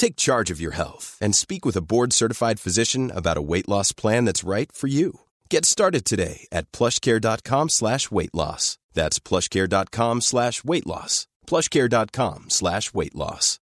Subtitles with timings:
[0.00, 3.92] Take charge of your health and speak with a board-certified physician about a weight loss
[3.92, 5.20] plan that's right for you.
[5.50, 8.78] Get started today at plushcare.com slash weight loss.
[8.94, 11.26] That's plushcare.com slash weight loss.
[11.46, 13.58] plushcare.com slash weight loss.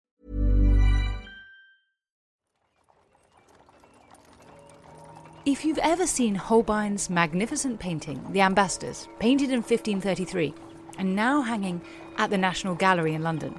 [5.47, 10.53] If you've ever seen Holbein's magnificent painting, The Ambassadors, painted in 1533
[10.99, 11.81] and now hanging
[12.19, 13.59] at the National Gallery in London,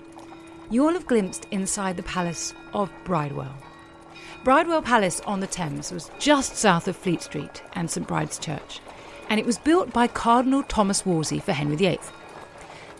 [0.69, 3.55] you'll have glimpsed inside the palace of Bridewell.
[4.43, 8.79] Bridewell Palace on the Thames was just south of Fleet Street and St Bride's Church,
[9.29, 11.99] and it was built by Cardinal Thomas Wolsey for Henry VIII.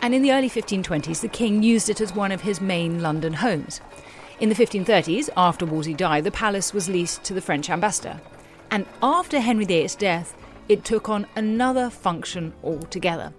[0.01, 3.33] And in the early 1520s, the king used it as one of his main London
[3.33, 3.81] homes.
[4.39, 8.21] In the 1530s, after Wolsey died, the palace was leased to the French ambassador.
[8.69, 10.35] And after Henry VIII's death,
[10.69, 13.33] it took on another function altogether.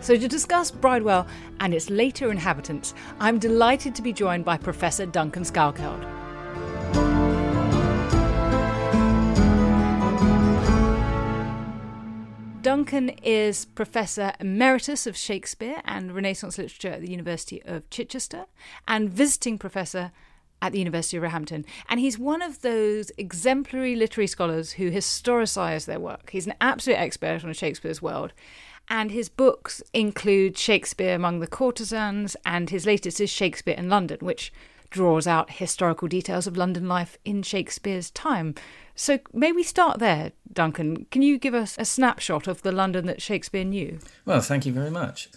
[0.00, 1.26] So, to discuss Bridewell
[1.60, 6.04] and its later inhabitants, I'm delighted to be joined by Professor Duncan Salkeld.
[12.66, 18.46] Duncan is Professor Emeritus of Shakespeare and Renaissance Literature at the University of Chichester
[18.88, 20.10] and visiting Professor
[20.60, 21.64] at the University of Roehampton.
[21.88, 26.30] And he's one of those exemplary literary scholars who historicise their work.
[26.30, 28.32] He's an absolute expert on Shakespeare's world.
[28.88, 34.18] And his books include Shakespeare Among the Courtesans, and his latest is Shakespeare in London,
[34.20, 34.52] which
[34.90, 38.54] draws out historical details of London life in Shakespeare's time.
[38.94, 41.06] So may we start there, Duncan?
[41.10, 43.98] Can you give us a snapshot of the London that Shakespeare knew?
[44.24, 45.28] Well, thank you very much.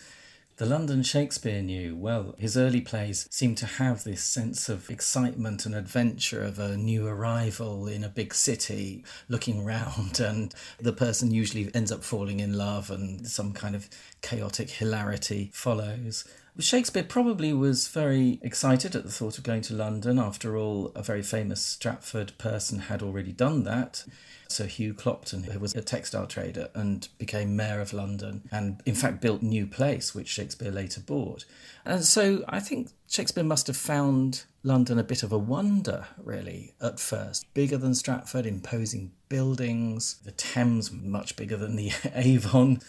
[0.59, 5.65] The London Shakespeare knew, well, his early plays seem to have this sense of excitement
[5.65, 11.31] and adventure of a new arrival in a big city, looking round, and the person
[11.31, 13.87] usually ends up falling in love, and some kind of
[14.21, 16.25] chaotic hilarity follows.
[16.59, 20.19] Shakespeare probably was very excited at the thought of going to London.
[20.19, 24.03] After all, a very famous Stratford person had already done that.
[24.49, 28.95] Sir Hugh Clopton, who was a textile trader and became mayor of London, and in
[28.95, 31.45] fact built New Place, which Shakespeare later bought.
[31.85, 36.73] And so I think Shakespeare must have found London a bit of a wonder, really,
[36.81, 37.45] at first.
[37.53, 42.81] Bigger than Stratford, imposing buildings, the Thames much bigger than the Avon.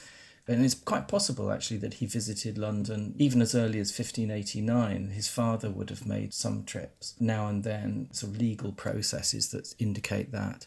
[0.50, 5.11] And it's quite possible, actually, that he visited London even as early as 1589.
[5.11, 9.77] His father would have made some trips now and then, sort of legal processes that
[9.78, 10.66] indicate that.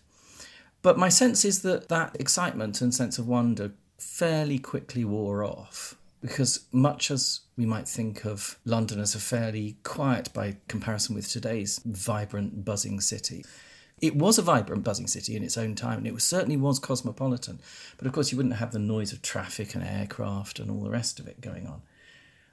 [0.83, 5.95] But my sense is that that excitement and sense of wonder fairly quickly wore off
[6.21, 11.27] because much as we might think of London as a fairly quiet by comparison with
[11.27, 13.43] today's vibrant, buzzing city,
[14.03, 16.77] it was a vibrant, buzzing city in its own time, and it was, certainly was
[16.77, 17.59] cosmopolitan.
[17.97, 20.89] But of course, you wouldn't have the noise of traffic and aircraft and all the
[20.89, 21.83] rest of it going on.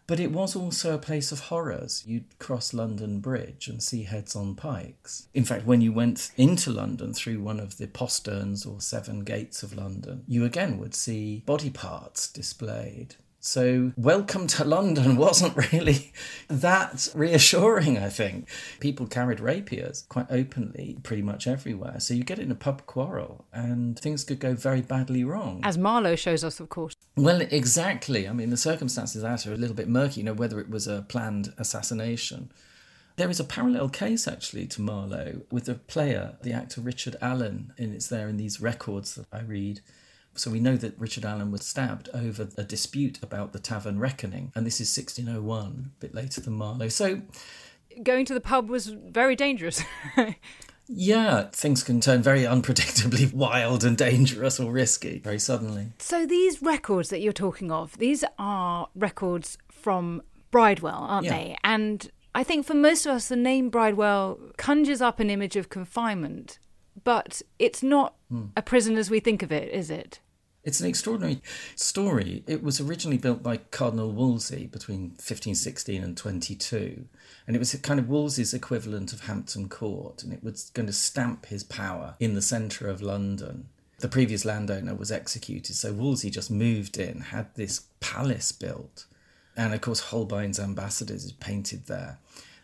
[0.06, 2.04] But it was also a place of horrors.
[2.06, 5.26] You'd cross London Bridge and see heads on pikes.
[5.34, 9.64] In fact, when you went into London through one of the posterns or seven gates
[9.64, 13.16] of London, you again would see body parts displayed.
[13.42, 16.12] So, welcome to London wasn't really
[16.48, 18.46] that reassuring, I think.
[18.80, 22.00] People carried rapiers quite openly, pretty much everywhere.
[22.00, 25.60] So, you get in a pub quarrel and things could go very badly wrong.
[25.62, 26.94] As Marlowe shows us, of course.
[27.16, 28.28] Well, exactly.
[28.28, 30.86] I mean, the circumstances out are a little bit murky, you know, whether it was
[30.86, 32.52] a planned assassination.
[33.16, 37.72] There is a parallel case actually to Marlowe with the player, the actor Richard Allen,
[37.78, 39.80] and it's there in these records that I read.
[40.40, 44.52] So we know that Richard Allen was stabbed over a dispute about the tavern reckoning,
[44.54, 46.88] and this is 1601, a bit later than Marlowe.
[46.88, 47.20] So
[48.02, 49.82] going to the pub was very dangerous.
[50.88, 55.88] yeah, things can turn very unpredictably wild and dangerous or risky very suddenly.
[55.98, 61.32] So these records that you're talking of, these are records from Bridewell, aren't Yeah.
[61.36, 61.56] they?
[61.62, 65.68] And I think for most of us, the name Bridewell conjures up an image of
[65.68, 66.58] confinement,
[67.04, 68.46] but it's not Hmm.
[68.56, 70.20] a prison as we think of it, is it?
[70.62, 71.40] It's an extraordinary
[71.74, 72.44] story.
[72.46, 77.06] It was originally built by Cardinal Wolsey between 1516 and 22.
[77.46, 80.22] And it was kind of Wolsey's equivalent of Hampton Court.
[80.22, 83.68] And it was going to stamp his power in the centre of London.
[84.00, 85.76] The previous landowner was executed.
[85.76, 89.06] So Wolsey just moved in, had this palace built.
[89.56, 92.18] And of course, Holbein's ambassadors is painted there.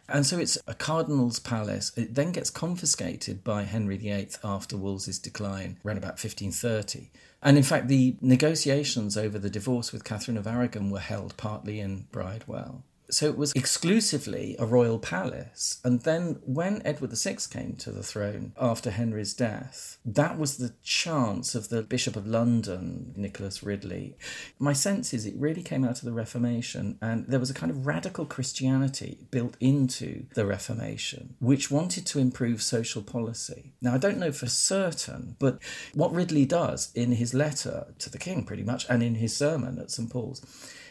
[0.09, 1.93] And so it's a cardinal's palace.
[1.97, 7.11] It then gets confiscated by Henry VIII after Wolsey's decline, around about 1530.
[7.43, 11.81] And in fact, the negotiations over the divorce with Catherine of Aragon were held partly
[11.81, 12.83] in Bridewell.
[13.09, 15.81] So it was exclusively a royal palace.
[15.85, 20.75] And then when Edward VI came to the throne after Henry's death, that was the
[20.83, 24.17] chance of the Bishop of London, Nicholas Ridley.
[24.59, 27.71] My sense is it really came out of the Reformation, and there was a kind
[27.71, 33.73] of radical Christianity built into the Reformation, which wanted to improve social policy.
[33.81, 35.59] Now, I don't know for certain, but
[35.95, 39.79] what Ridley does in his letter to the king, pretty much, and in his sermon
[39.79, 40.11] at St.
[40.11, 40.43] Paul's,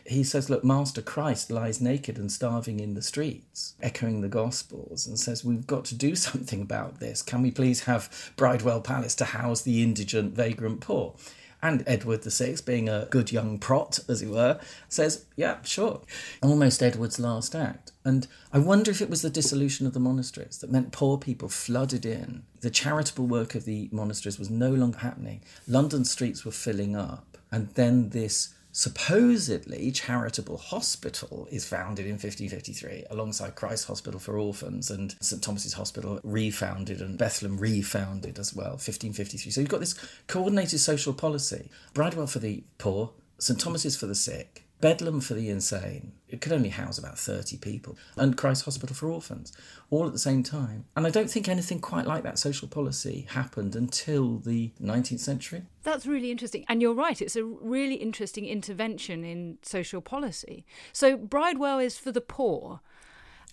[0.06, 5.08] he says, Look, Master Christ lies naked and starving in the streets, echoing the Gospels,
[5.08, 7.22] and says, We've got to do something about this.
[7.22, 11.16] Can we please have Bridewell Palace to house the indigent, vagrant poor?
[11.62, 16.02] And Edward VI, being a good young prot, as it were, says, Yeah, sure.
[16.44, 17.92] Almost Edward's last act.
[18.04, 21.50] And I wonder if it was the dissolution of the monasteries that meant poor people
[21.50, 22.44] flooded in.
[22.62, 25.42] The charitable work of the monasteries was no longer happening.
[25.68, 27.36] London streets were filling up.
[27.52, 34.92] And then this supposedly charitable hospital is founded in 1553 alongside Christ's Hospital for Orphans
[34.92, 39.96] and St Thomas's Hospital refounded and Bethlehem refounded as well 1553 so you've got this
[40.28, 41.70] coordinated social policy.
[41.94, 46.52] Bridewell for the poor St Thomas's for the sick Bedlam for the insane, it could
[46.52, 49.54] only house about 30 people, and Christ Hospital for Orphans,
[49.90, 50.86] all at the same time.
[50.96, 55.64] And I don't think anything quite like that social policy happened until the 19th century.
[55.84, 56.66] That's really interesting.
[56.68, 60.66] And you're right, it's a really interesting intervention in social policy.
[60.92, 62.82] So Bridewell is for the poor.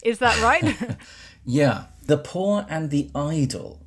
[0.02, 0.96] Is that right?
[1.44, 3.80] yeah, the poor and the idle.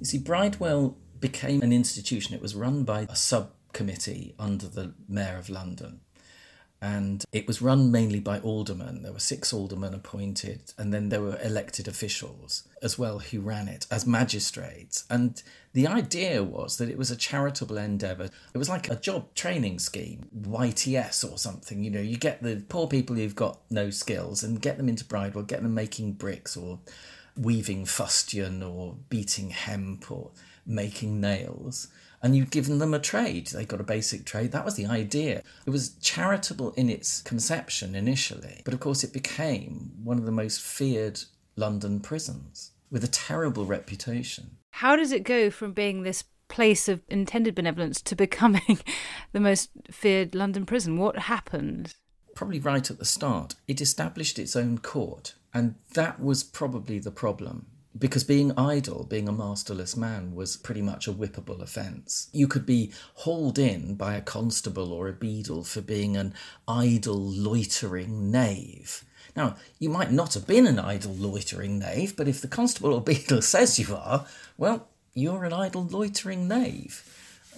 [0.00, 5.38] You see, Bridewell became an institution, it was run by a subcommittee under the Mayor
[5.38, 6.00] of London
[6.84, 9.02] and it was run mainly by aldermen.
[9.02, 13.68] There were six aldermen appointed, and then there were elected officials as well who ran
[13.68, 15.06] it as magistrates.
[15.08, 15.42] And
[15.72, 18.28] the idea was that it was a charitable endeavour.
[18.52, 21.82] It was like a job training scheme, YTS or something.
[21.82, 25.06] You know, you get the poor people who've got no skills and get them into
[25.06, 26.80] Bridewell, get them making bricks or
[27.34, 30.32] weaving fustian or beating hemp or
[30.66, 31.88] making nails
[32.24, 33.48] and you've given them a trade.
[33.48, 34.50] They got a basic trade.
[34.50, 35.42] That was the idea.
[35.66, 40.32] It was charitable in its conception initially, but of course it became one of the
[40.32, 41.20] most feared
[41.54, 44.56] London prisons with a terrible reputation.
[44.70, 48.78] How does it go from being this place of intended benevolence to becoming
[49.32, 50.96] the most feared London prison?
[50.96, 51.94] What happened?
[52.34, 53.54] Probably right at the start.
[53.68, 59.28] It established its own court, and that was probably the problem because being idle, being
[59.28, 62.28] a masterless man, was pretty much a whippable offence.
[62.32, 66.34] You could be hauled in by a constable or a beadle for being an
[66.66, 69.04] idle, loitering knave.
[69.36, 73.00] Now, you might not have been an idle, loitering knave, but if the constable or
[73.00, 74.26] beadle says you are,
[74.56, 77.04] well, you're an idle, loitering knave.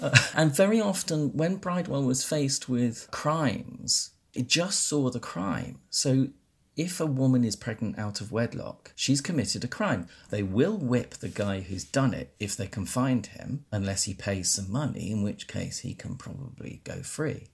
[0.00, 5.78] Uh, and very often, when Bridewell was faced with crimes, it just saw the crime.
[5.88, 6.28] So
[6.76, 10.08] if a woman is pregnant out of wedlock, she's committed a crime.
[10.30, 14.12] They will whip the guy who's done it if they can find him, unless he
[14.14, 17.48] pays some money, in which case he can probably go free.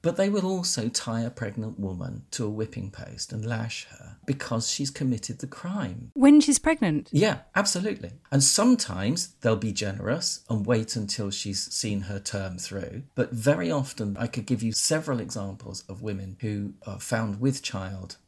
[0.00, 4.16] But they will also tie a pregnant woman to a whipping post and lash her
[4.26, 6.12] because she's committed the crime.
[6.14, 7.08] When she's pregnant?
[7.12, 8.12] Yeah, absolutely.
[8.30, 13.02] And sometimes they'll be generous and wait until she's seen her term through.
[13.16, 17.62] But very often, I could give you several examples of women who are found with
[17.62, 18.18] child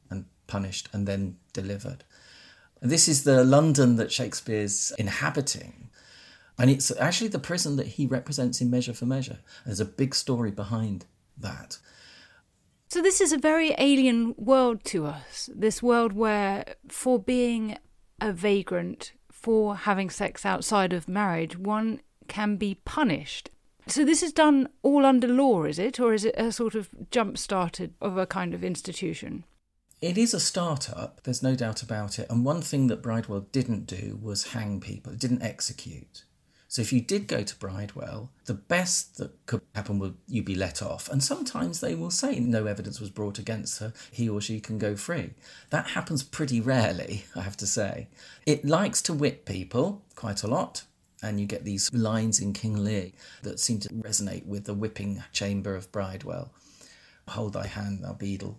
[0.51, 2.05] punished, and then delivered.
[2.83, 5.91] This is the London that Shakespeare's inhabiting.
[6.59, 9.39] And it's actually the prison that he represents in Measure for Measure.
[9.65, 11.07] There's a big story behind
[11.39, 11.79] that.
[12.89, 15.49] So, this is a very alien world to us.
[15.55, 17.79] This world where, for being
[18.21, 23.51] a vagrant, for having sex outside of marriage, one can be punished.
[23.87, 26.01] So, this is done all under law, is it?
[26.01, 29.45] Or is it a sort of jump started of a kind of institution?
[30.01, 32.27] It is a startup, there's no doubt about it.
[32.31, 36.25] And one thing that Bridewell didn't do was hang people, it didn't execute.
[36.69, 40.55] So if you did go to Bridewell, the best that could happen would you be
[40.55, 41.11] let off.
[41.11, 44.79] And sometimes they will say no evidence was brought against her, he or she can
[44.79, 45.35] go free.
[45.69, 48.09] That happens pretty rarely, I have to say.
[48.47, 50.85] It likes to whip people quite a lot.
[51.23, 53.11] And you get these lines in King Lear
[53.43, 56.49] that seem to resonate with the whipping chamber of Bridewell.
[57.29, 58.59] Hold thy hand, thou beadle.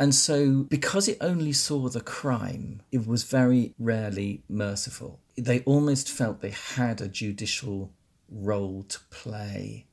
[0.00, 5.20] And so, because it only saw the crime, it was very rarely merciful.
[5.36, 7.92] They almost felt they had a judicial
[8.30, 9.84] role to play.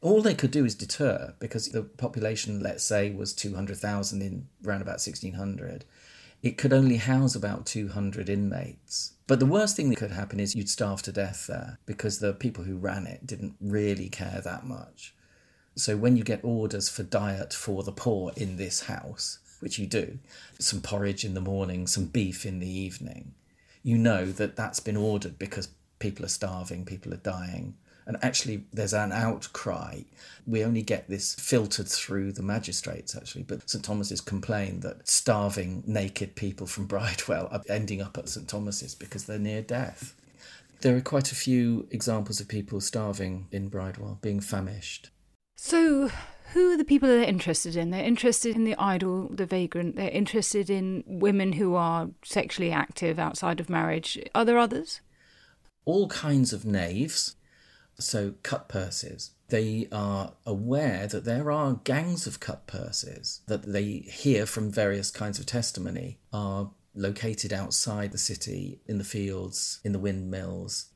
[0.00, 4.82] All they could do is deter because the population, let's say, was 200,000 in around
[4.82, 5.84] about 1600.
[6.40, 9.14] It could only house about 200 inmates.
[9.26, 12.32] But the worst thing that could happen is you'd starve to death there because the
[12.32, 15.16] people who ran it didn't really care that much.
[15.74, 19.86] So when you get orders for diet for the poor in this house, which you
[19.86, 20.18] do,
[20.58, 23.34] some porridge in the morning, some beef in the evening,
[23.82, 27.74] you know that that's been ordered because people are starving, people are dying.
[28.06, 30.00] And actually, there's an outcry.
[30.46, 33.42] We only get this filtered through the magistrates, actually.
[33.42, 33.84] But St.
[33.84, 38.48] Thomas's complained that starving, naked people from Bridewell are ending up at St.
[38.48, 40.14] Thomas's because they're near death.
[40.80, 45.10] There are quite a few examples of people starving in Bridewell, being famished.
[45.56, 46.10] So,
[46.52, 47.90] who are the people they're interested in?
[47.90, 49.96] They're interested in the idle, the vagrant.
[49.96, 54.18] They're interested in women who are sexually active outside of marriage.
[54.34, 55.00] Are there others?
[55.84, 57.36] All kinds of knaves,
[57.98, 59.32] so cut purses.
[59.48, 65.10] They are aware that there are gangs of cut purses that they hear from various
[65.10, 70.86] kinds of testimony are located outside the city, in the fields, in the windmills,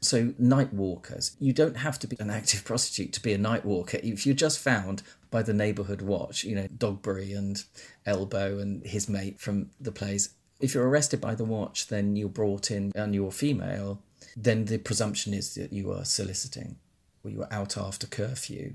[0.00, 3.64] so, night walkers, you don't have to be an active prostitute to be a night
[3.64, 3.98] walker.
[4.02, 7.62] If you're just found by the neighbourhood watch, you know, Dogberry and
[8.06, 12.28] Elbow and his mate from the plays, if you're arrested by the watch, then you're
[12.28, 14.02] brought in and you're female,
[14.36, 16.76] then the presumption is that you are soliciting
[17.24, 18.74] or you are out after curfew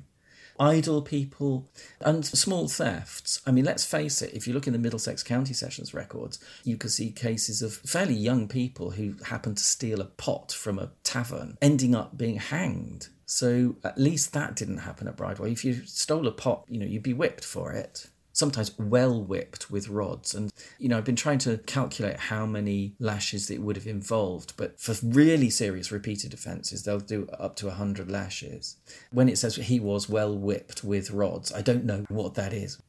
[0.59, 1.69] idle people,
[2.01, 3.41] and small thefts.
[3.45, 6.77] I mean, let's face it, if you look in the Middlesex County Sessions records, you
[6.77, 10.91] can see cases of fairly young people who happen to steal a pot from a
[11.03, 13.07] tavern ending up being hanged.
[13.25, 15.51] So at least that didn't happen at Bridewell.
[15.51, 19.71] If you stole a pot, you know, you'd be whipped for it sometimes well whipped
[19.71, 20.33] with rods.
[20.33, 24.53] And, you know, I've been trying to calculate how many lashes it would have involved,
[24.57, 28.77] but for really serious repeated offences, they'll do up to 100 lashes.
[29.11, 32.81] When it says he was well whipped with rods, I don't know what that is.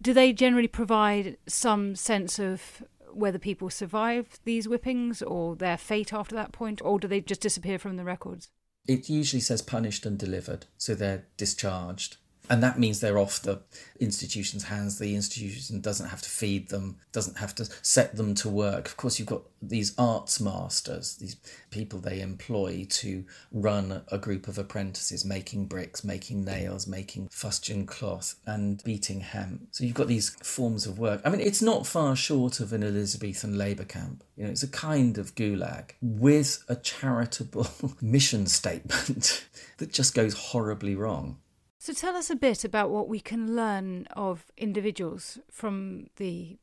[0.00, 6.12] Do they generally provide some sense of whether people survive these whippings or their fate
[6.12, 8.48] after that point, or do they just disappear from the records?
[8.86, 12.18] It usually says punished and delivered, so they're discharged
[12.50, 13.60] and that means they're off the
[14.00, 14.98] institution's hands.
[14.98, 18.86] The institution doesn't have to feed them, doesn't have to set them to work.
[18.86, 21.36] Of course, you've got these arts masters, these
[21.70, 27.86] people they employ to run a group of apprentices making bricks, making nails, making fustian
[27.86, 29.68] cloth, and beating hemp.
[29.70, 31.22] So you've got these forms of work.
[31.24, 34.22] I mean, it's not far short of an Elizabethan labour camp.
[34.36, 37.68] You know, it's a kind of gulag with a charitable
[38.02, 39.46] mission statement
[39.78, 41.38] that just goes horribly wrong.
[41.84, 46.56] So tell us a bit about what we can learn of individuals from the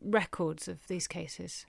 [0.00, 1.66] records of these cases.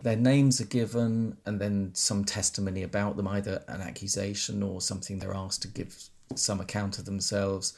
[0.00, 5.18] Their names are given and then some testimony about them, either an accusation or something
[5.18, 7.76] they're asked to give some account of themselves.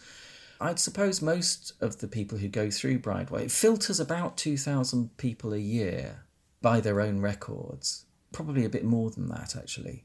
[0.61, 5.55] I'd suppose most of the people who go through Bridewell, it filters about 2,000 people
[5.55, 6.27] a year
[6.61, 8.05] by their own records.
[8.31, 10.05] Probably a bit more than that, actually.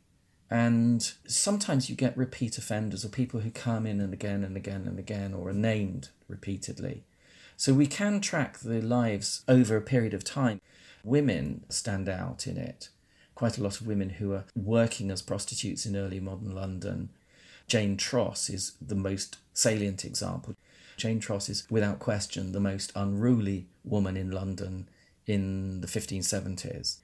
[0.51, 4.85] And sometimes you get repeat offenders or people who come in and again and again
[4.85, 7.05] and again or are named repeatedly.
[7.55, 10.59] So we can track the lives over a period of time.
[11.05, 12.89] Women stand out in it.
[13.33, 17.11] Quite a lot of women who are working as prostitutes in early modern London.
[17.67, 20.53] Jane Tross is the most salient example.
[20.97, 24.89] Jane Tross is, without question, the most unruly woman in London
[25.25, 26.97] in the 1570s.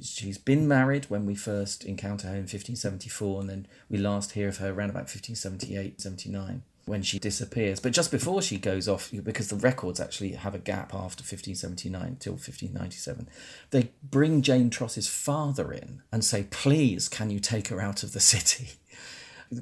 [0.00, 4.48] She's been married when we first encounter her in 1574, and then we last hear
[4.48, 7.80] of her around about 1578 79 when she disappears.
[7.80, 12.16] But just before she goes off, because the records actually have a gap after 1579
[12.18, 13.28] till 1597,
[13.70, 18.12] they bring Jane Tross's father in and say, Please, can you take her out of
[18.12, 18.78] the city?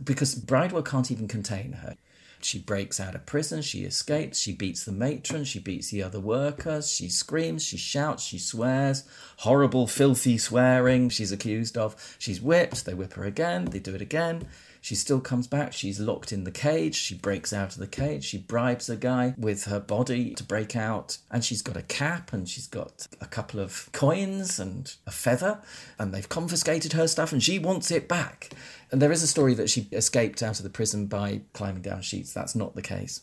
[0.05, 1.97] because Bridewell can't even contain her.
[2.41, 6.21] She breaks out of prison, she escapes, she beats the matron, she beats the other
[6.21, 9.05] workers, she screams, she shouts, she swears.
[9.39, 12.17] Horrible, filthy swearing she's accused of.
[12.19, 14.47] She's whipped, they whip her again, they do it again.
[14.87, 15.73] She still comes back.
[15.73, 16.95] She's locked in the cage.
[16.95, 18.23] She breaks out of the cage.
[18.23, 21.19] She bribes a guy with her body to break out.
[21.29, 25.61] And she's got a cap and she's got a couple of coins and a feather.
[25.99, 28.51] And they've confiscated her stuff and she wants it back.
[28.93, 32.03] And there is a story that she escaped out of the prison by climbing down
[32.03, 32.33] sheets.
[32.33, 33.23] That's not the case.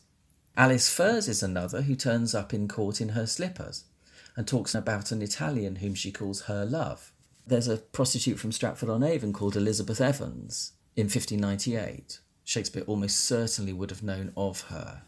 [0.58, 3.86] Alice Furs is another who turns up in court in her slippers
[4.36, 7.14] and talks about an Italian whom she calls her love.
[7.48, 12.20] There's a prostitute from Stratford on Avon called Elizabeth Evans in 1598.
[12.44, 15.04] Shakespeare almost certainly would have known of her.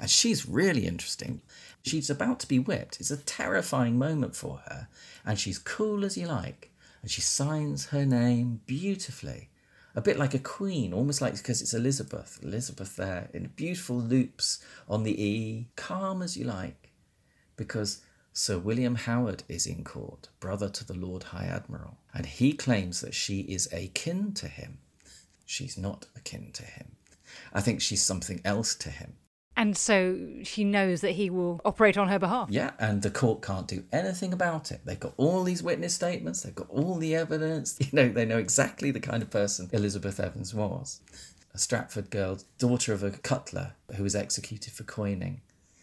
[0.00, 1.42] And she's really interesting.
[1.82, 3.00] She's about to be whipped.
[3.00, 4.88] It's a terrifying moment for her.
[5.24, 6.72] And she's cool as you like.
[7.02, 9.50] And she signs her name beautifully.
[9.94, 12.40] A bit like a queen, almost like because it's Elizabeth.
[12.42, 16.90] Elizabeth there in beautiful loops on the E, calm as you like.
[17.56, 18.00] Because
[18.32, 23.02] Sir William Howard is in court, brother to the Lord High Admiral, and he claims
[23.02, 24.78] that she is akin to him.
[25.52, 26.96] She's not akin to him.
[27.52, 29.16] I think she's something else to him.
[29.54, 32.48] And so she knows that he will operate on her behalf.
[32.50, 34.80] Yeah, and the court can't do anything about it.
[34.86, 37.78] They've got all these witness statements, they've got all the evidence.
[37.82, 41.02] You know, they know exactly the kind of person Elizabeth Evans was.
[41.52, 45.42] A Stratford girl, daughter of a cutler who was executed for coining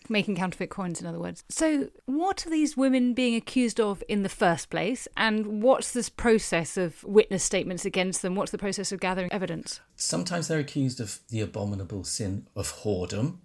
[0.10, 1.44] making counterfeit coins, in other words.
[1.50, 5.08] So, what are these women being accused of in the first place?
[5.16, 8.36] And what's this process of witness statements against them?
[8.36, 9.80] What's the process of gathering evidence?
[9.96, 13.38] Sometimes they're accused of the abominable sin of whoredom,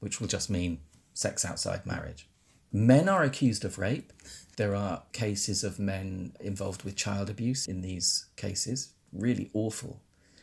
[0.00, 0.80] which will just mean
[1.14, 2.28] sex outside marriage.
[2.72, 4.12] Men are accused of rape.
[4.56, 10.00] There are cases of men involved with child abuse in these cases, really awful.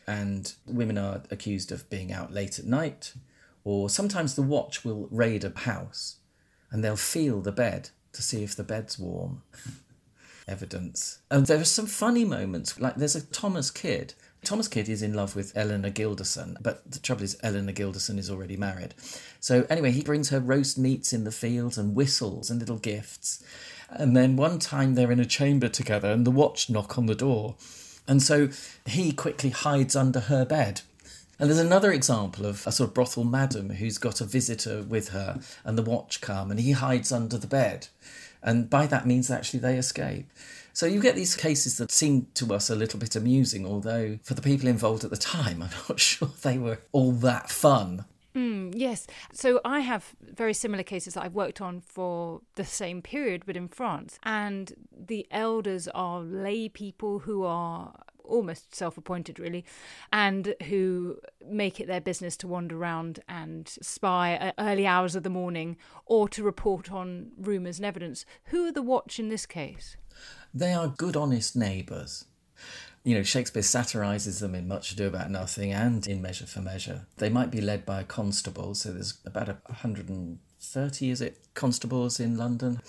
[0.07, 3.13] And women are accused of being out late at night,
[3.63, 6.17] or sometimes the watch will raid a house
[6.71, 9.43] and they'll feel the bed to see if the bed's warm.
[10.47, 11.19] Evidence.
[11.31, 14.13] And there are some funny moments, like there's a Thomas Kyd.
[14.43, 18.29] Thomas Kyd is in love with Eleanor Gilderson, but the trouble is, Eleanor Gilderson is
[18.29, 18.93] already married.
[19.39, 23.41] So, anyway, he brings her roast meats in the fields and whistles and little gifts.
[23.89, 27.15] And then one time they're in a chamber together and the watch knock on the
[27.15, 27.55] door.
[28.07, 28.49] And so
[28.85, 30.81] he quickly hides under her bed
[31.43, 35.09] and there's another example of a sort of brothel madam who's got a visitor with
[35.09, 37.89] her and the watch come and he hides under the bed.
[38.41, 40.25] And by that means, actually, they escape.
[40.71, 44.35] So you get these cases that seem to us a little bit amusing, although for
[44.35, 48.05] the people involved at the time, I'm not sure they were all that fun.
[48.33, 49.05] Mm, yes.
[49.33, 53.57] So I have very similar cases that I've worked on for the same period, but
[53.57, 54.17] in France.
[54.23, 59.65] And the elders are lay people who are almost self appointed, really,
[60.11, 65.23] and who make it their business to wander around and spy at early hours of
[65.23, 68.25] the morning or to report on rumours and evidence.
[68.45, 69.97] Who are the watch in this case?
[70.53, 72.25] They are good, honest neighbours.
[73.03, 77.05] You know, Shakespeare satirises them in Much Ado About Nothing and in Measure for Measure.
[77.17, 82.19] They might be led by a constable, so there's about a 130, is it, constables
[82.19, 82.79] in London,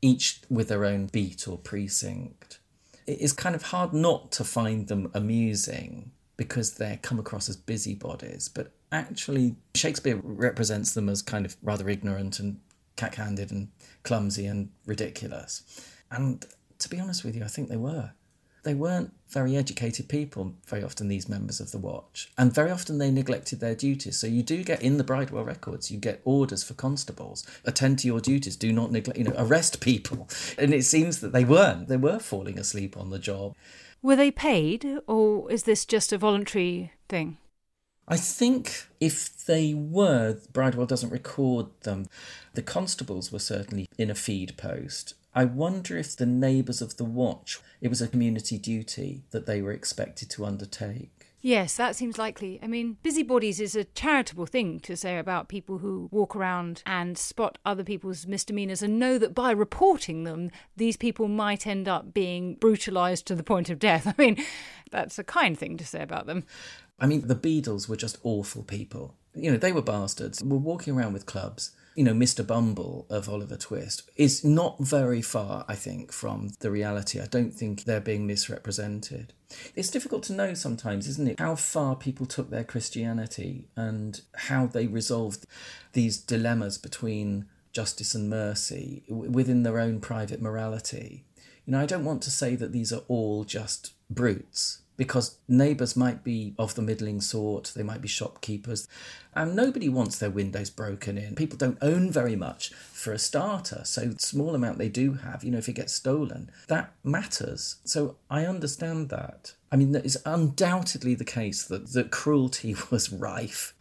[0.00, 2.60] each with their own beat or precinct
[3.06, 8.48] it's kind of hard not to find them amusing because they come across as busybodies.
[8.48, 12.60] But actually, Shakespeare represents them as kind of rather ignorant and
[12.96, 13.68] cack-handed and
[14.02, 15.62] clumsy and ridiculous.
[16.10, 16.44] And
[16.78, 18.12] to be honest with you, I think they were
[18.66, 22.28] they weren't very educated people, very often, these members of the watch.
[22.36, 24.18] And very often they neglected their duties.
[24.18, 28.08] So you do get in the Bridewell records, you get orders for constables attend to
[28.08, 30.28] your duties, do not neglect, you know, arrest people.
[30.58, 31.86] And it seems that they weren't.
[31.86, 33.54] They were falling asleep on the job.
[34.02, 37.38] Were they paid, or is this just a voluntary thing?
[38.08, 42.06] I think if they were, Bridewell doesn't record them.
[42.54, 47.04] The constables were certainly in a feed post, I wonder if the neighbours of the
[47.04, 51.26] watch, it was a community duty that they were expected to undertake.
[51.42, 52.58] Yes, that seems likely.
[52.62, 57.18] I mean, busybodies is a charitable thing to say about people who walk around and
[57.18, 62.14] spot other people's misdemeanours and know that by reporting them, these people might end up
[62.14, 64.06] being brutalised to the point of death.
[64.18, 64.42] I mean,
[64.90, 66.44] that's a kind thing to say about them.
[66.98, 69.14] I mean, the Beadles were just awful people.
[69.34, 72.46] You know, they were bastards, were walking around with clubs you know, Mr.
[72.46, 77.20] Bumble of Oliver Twist is not very far, I think, from the reality.
[77.20, 79.32] I don't think they're being misrepresented.
[79.74, 84.66] It's difficult to know sometimes, isn't it, how far people took their Christianity and how
[84.66, 85.46] they resolved
[85.94, 91.24] these dilemmas between justice and mercy within their own private morality.
[91.64, 95.96] You know, I don't want to say that these are all just brutes because neighbours
[95.96, 98.88] might be of the middling sort, they might be shopkeepers,
[99.34, 101.34] and nobody wants their windows broken in.
[101.34, 105.50] People don't own very much for a starter, so small amount they do have, you
[105.50, 107.76] know, if it gets stolen, that matters.
[107.84, 109.54] So I understand that.
[109.70, 113.74] I mean, it's undoubtedly the case that the cruelty was rife.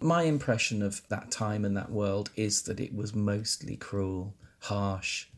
[0.00, 5.28] My impression of that time and that world is that it was mostly cruel, harsh,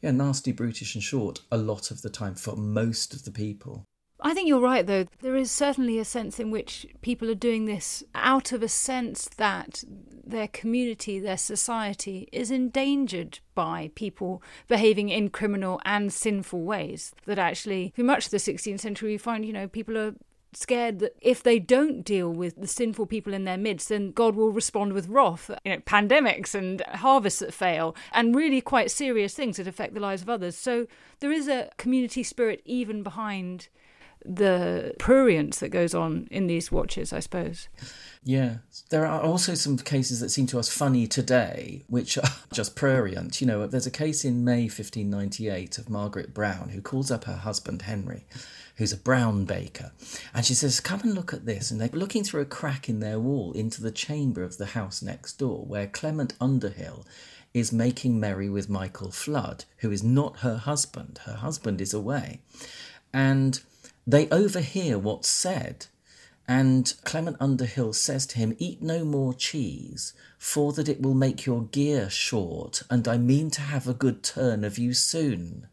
[0.00, 3.84] yeah, nasty, brutish, and short a lot of the time for most of the people.
[4.20, 5.06] I think you're right, though.
[5.20, 9.28] There is certainly a sense in which people are doing this out of a sense
[9.36, 9.84] that
[10.24, 17.12] their community, their society is endangered by people behaving in criminal and sinful ways.
[17.26, 20.14] That actually, through much of the 16th century, we find, you know, people are
[20.54, 24.34] scared that if they don't deal with the sinful people in their midst, then God
[24.34, 29.34] will respond with wrath, you know, pandemics and harvests that fail, and really quite serious
[29.34, 30.56] things that affect the lives of others.
[30.56, 30.86] So
[31.20, 33.68] there is a community spirit even behind
[34.26, 37.68] the prurience that goes on in these watches, I suppose.
[38.22, 38.56] Yeah.
[38.90, 43.40] There are also some cases that seem to us funny today, which are just prurient.
[43.40, 47.36] You know, there's a case in May 1598 of Margaret Brown who calls up her
[47.36, 48.26] husband Henry,
[48.76, 49.92] who's a brown baker,
[50.34, 51.70] and she says, Come and look at this.
[51.70, 55.02] And they're looking through a crack in their wall into the chamber of the house
[55.02, 57.06] next door where Clement Underhill
[57.54, 61.20] is making merry with Michael Flood, who is not her husband.
[61.24, 62.40] Her husband is away.
[63.14, 63.60] And
[64.06, 65.86] they overhear what's said,
[66.48, 71.44] and Clement Underhill says to him, Eat no more cheese, for that it will make
[71.44, 75.66] your gear short, and I mean to have a good turn of you soon.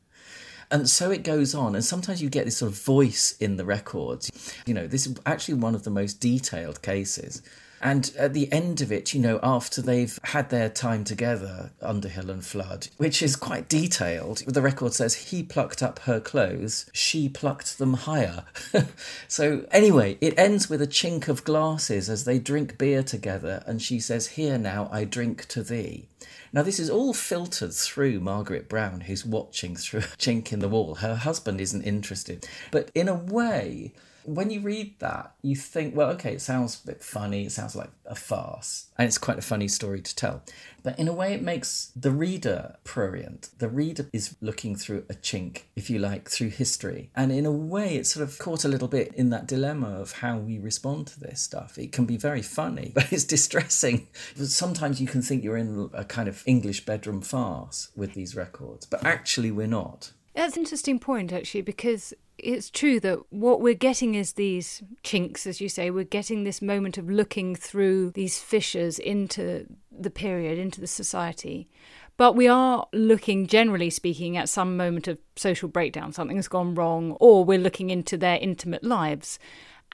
[0.71, 3.65] And so it goes on, and sometimes you get this sort of voice in the
[3.65, 4.31] records.
[4.65, 7.43] You know, this is actually one of the most detailed cases
[7.83, 12.31] and at the end of it, you know, after they've had their time together, Underhill
[12.31, 17.27] and Flood, which is quite detailed, the record says he plucked up her clothes, she
[17.27, 18.45] plucked them higher.
[19.27, 23.81] so, anyway, it ends with a chink of glasses as they drink beer together, and
[23.81, 26.07] she says, Here now, I drink to thee.
[26.53, 30.69] Now, this is all filtered through Margaret Brown, who's watching through a chink in the
[30.69, 30.95] wall.
[30.95, 32.47] Her husband isn't interested.
[32.71, 33.91] But in a way,
[34.25, 37.75] when you read that, you think, well, okay, it sounds a bit funny, it sounds
[37.75, 40.43] like a farce, and it's quite a funny story to tell.
[40.83, 43.49] But in a way, it makes the reader prurient.
[43.57, 47.09] The reader is looking through a chink, if you like, through history.
[47.15, 50.13] And in a way, it's sort of caught a little bit in that dilemma of
[50.13, 51.77] how we respond to this stuff.
[51.77, 54.07] It can be very funny, but it's distressing.
[54.35, 58.85] Sometimes you can think you're in a kind of English bedroom farce with these records,
[58.85, 60.11] but actually, we're not.
[60.35, 65.45] That's an interesting point, actually, because it's true that what we're getting is these chinks,
[65.45, 65.89] as you say.
[65.89, 71.69] We're getting this moment of looking through these fissures into the period, into the society.
[72.17, 76.13] But we are looking, generally speaking, at some moment of social breakdown.
[76.13, 79.39] Something has gone wrong, or we're looking into their intimate lives.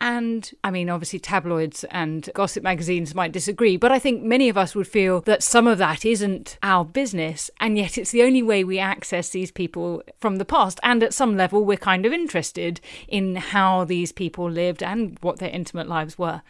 [0.02, 4.58] And I mean, obviously, tabloids and gossip magazines might disagree, but I think many of
[4.58, 8.42] us would feel that some of that isn't our business, and yet it's the only
[8.42, 10.80] way we access these people from the past.
[10.84, 15.40] And at some level, we're kind of interested in how these people lived and what
[15.40, 16.42] their intimate lives were.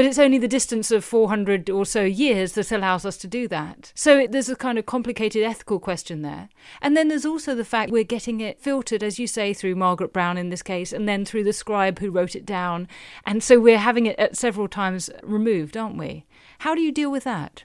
[0.00, 3.46] But it's only the distance of 400 or so years that allows us to do
[3.48, 3.92] that.
[3.94, 6.48] So there's a kind of complicated ethical question there.
[6.80, 10.10] And then there's also the fact we're getting it filtered, as you say, through Margaret
[10.10, 12.88] Brown in this case, and then through the scribe who wrote it down.
[13.26, 16.24] And so we're having it at several times removed, aren't we?
[16.60, 17.64] How do you deal with that?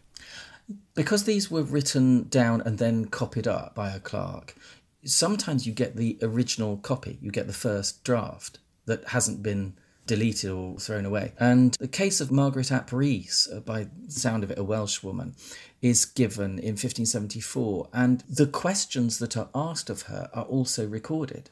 [0.94, 4.58] Because these were written down and then copied up by a clerk,
[5.06, 10.52] sometimes you get the original copy, you get the first draft that hasn't been deleted
[10.52, 11.34] or thrown away.
[11.40, 15.36] And the case of Margaret ap uh, by sound of it, a Welsh woman,
[15.82, 21.50] is given in 1574, and the questions that are asked of her are also recorded.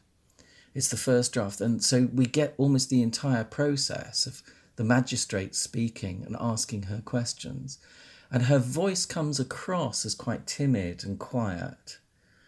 [0.73, 4.41] It's the first draft, and so we get almost the entire process of
[4.75, 7.77] the magistrate speaking and asking her questions.
[8.31, 11.99] And her voice comes across as quite timid and quiet.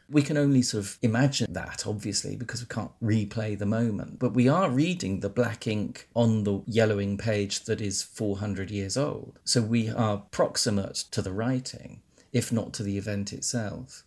[0.07, 4.19] We can only sort of imagine that, obviously, because we can't replay the moment.
[4.19, 8.95] But we are reading the black ink on the yellowing page that is 400 years
[8.97, 9.39] old.
[9.43, 14.04] So we are proximate to the writing, if not to the event itself.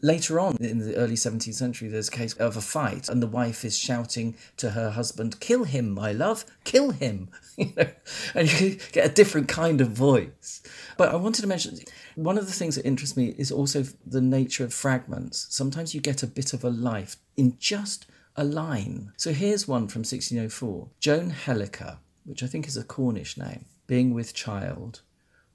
[0.00, 3.26] Later on in the early 17th century, there's a case of a fight, and the
[3.26, 7.30] wife is shouting to her husband, Kill him, my love, kill him.
[7.56, 7.88] you know,
[8.34, 10.62] and you get a different kind of voice.
[10.96, 11.78] But I wanted to mention
[12.14, 15.48] one of the things that interests me is also the nature of fragments.
[15.50, 18.06] Sometimes you get a bit of a life in just
[18.36, 19.12] a line.
[19.16, 24.14] So here's one from 1604 Joan Helliker, which I think is a Cornish name, being
[24.14, 25.00] with child,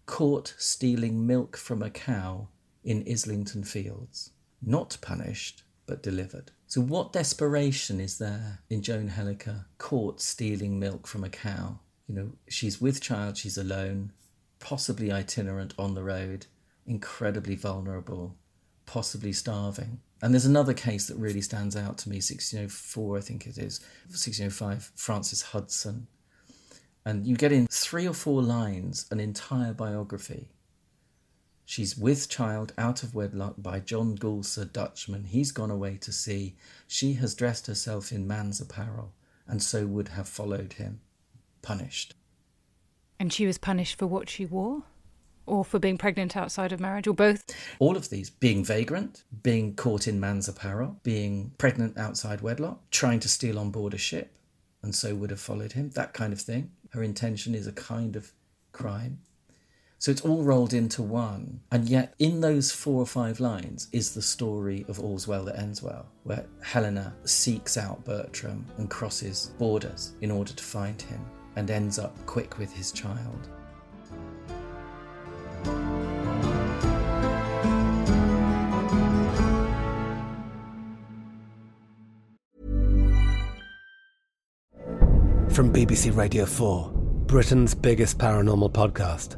[0.06, 2.50] caught stealing milk from a cow
[2.84, 4.32] in Islington Fields
[4.66, 6.52] not punished, but delivered.
[6.68, 11.80] So, what desperation is there in Joan Helliker caught stealing milk from a cow?
[12.08, 14.12] You know, she's with child, she's alone,
[14.60, 16.48] possibly itinerant on the road,
[16.86, 18.36] incredibly vulnerable,
[18.86, 20.00] possibly starving.
[20.22, 23.82] And there's another case that really stands out to me 1604, I think it is,
[24.08, 26.08] 1605, Francis Hudson.
[27.06, 30.48] And you get in three or four lines an entire biography
[31.66, 35.26] She's with child out of wedlock by John Goulser Dutchman.
[35.26, 36.56] He's gone away to sea.
[36.88, 39.14] She has dressed herself in man's apparel
[39.48, 41.02] and so would have followed him,
[41.62, 42.16] punished.
[43.20, 44.84] And she was punished for what she wore?
[45.46, 47.44] Or for being pregnant outside of marriage, or both?
[47.78, 53.20] All of these being vagrant, being caught in man's apparel, being pregnant outside wedlock, trying
[53.20, 54.34] to steal on board a ship,
[54.82, 56.72] and so would have followed him, that kind of thing.
[56.92, 58.32] Her intention is a kind of
[58.72, 59.20] crime.
[60.04, 61.62] So it's all rolled into one.
[61.72, 65.58] And yet, in those four or five lines is the story of All's Well That
[65.58, 71.26] Ends Well, where Helena seeks out Bertram and crosses borders in order to find him
[71.56, 73.48] and ends up quick with his child.
[85.54, 86.92] From BBC Radio 4,
[87.26, 89.38] Britain's biggest paranormal podcast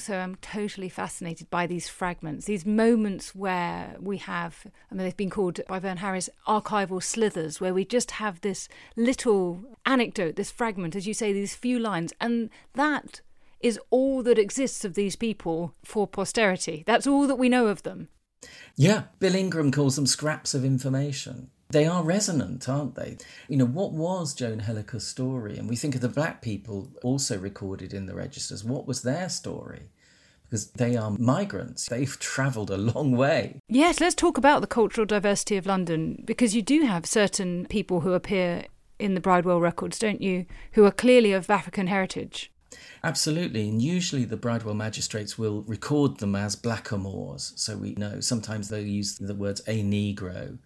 [0.00, 5.14] Also am totally fascinated by these fragments, these moments where we have, I mean, they've
[5.14, 10.50] been called by Verne Harris archival slithers, where we just have this little anecdote, this
[10.50, 13.20] fragment, as you say, these few lines, and that
[13.60, 16.82] is all that exists of these people for posterity.
[16.86, 18.08] That's all that we know of them.
[18.76, 21.50] Yeah, Bill Ingram calls them scraps of information.
[21.70, 23.16] They are resonant, aren't they?
[23.48, 25.56] You know, what was Joan Hellicoe's story?
[25.56, 28.64] And we think of the black people also recorded in the registers.
[28.64, 29.90] What was their story?
[30.44, 31.86] Because they are migrants.
[31.88, 33.60] They've travelled a long way.
[33.68, 38.00] Yes, let's talk about the cultural diversity of London because you do have certain people
[38.00, 38.64] who appear
[38.98, 42.50] in the Bridewell records, don't you, who are clearly of African heritage.
[43.02, 47.58] Absolutely, and usually the Bridewell magistrates will record them as blackamoors.
[47.58, 50.58] So we know sometimes they'll use the words a Negro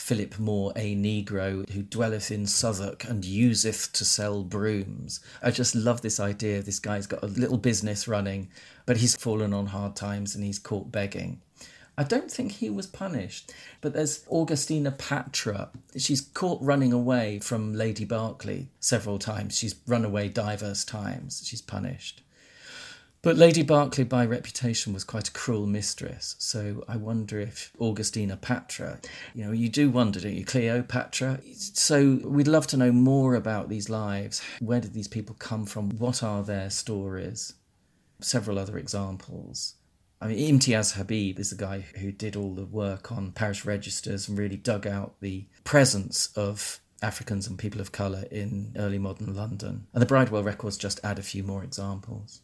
[0.00, 5.20] Philip Moore, a Negro who dwelleth in Southwark and useth to sell brooms.
[5.42, 6.62] I just love this idea.
[6.62, 8.48] This guy's got a little business running,
[8.86, 11.42] but he's fallen on hard times and he's caught begging.
[11.96, 15.68] I don't think he was punished, but there's Augustina Patra.
[15.96, 19.56] She's caught running away from Lady Berkeley several times.
[19.56, 21.42] She's run away diverse times.
[21.44, 22.22] She's punished.
[23.22, 26.36] But Lady Berkeley, by reputation, was quite a cruel mistress.
[26.38, 28.98] So I wonder if Augustina Patra,
[29.34, 31.40] you know, you do wonder, don't you, Cleopatra?
[31.54, 34.40] So we'd love to know more about these lives.
[34.60, 35.90] Where did these people come from?
[35.90, 37.52] What are their stories?
[38.22, 39.74] Several other examples.
[40.22, 44.28] I mean, Imtiaz Habib is the guy who did all the work on parish registers
[44.28, 49.34] and really dug out the presence of Africans and people of colour in early modern
[49.34, 49.88] London.
[49.92, 52.40] And the Bridewell records just add a few more examples.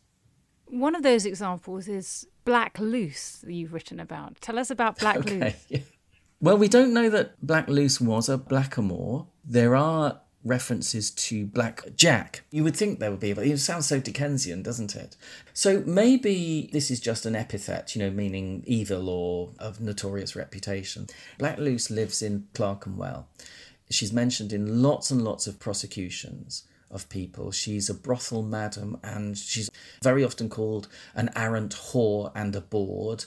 [0.68, 4.40] One of those examples is Black Luce that you've written about.
[4.40, 5.66] Tell us about Black Okay, Luce.
[5.68, 5.78] yeah.
[6.38, 9.26] Well, we don't know that Black Luce was a blackamoor.
[9.42, 12.44] There are references to Black Jack.
[12.50, 15.16] You would think there would be, but it sounds so Dickensian, doesn't it?
[15.54, 21.06] So maybe this is just an epithet, you know, meaning evil or of notorious reputation.
[21.38, 23.28] Black Luce lives in Clerkenwell.
[23.88, 26.64] She's mentioned in lots and lots of prosecutions
[26.96, 27.52] of people.
[27.52, 29.70] She's a brothel madam and she's
[30.02, 33.26] very often called an arrant whore and a bawd